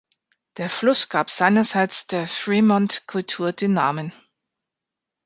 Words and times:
Der 0.57 0.67
Fluss 0.67 1.09
gab 1.09 1.29
seinerseits 1.29 2.07
der 2.07 2.25
Fremont-Kultur 2.25 3.53
den 3.53 3.73
Namen. 3.73 4.11